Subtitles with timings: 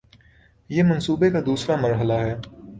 [0.69, 2.35] یہ منصوبے کا دوسرا مرحلہ ہے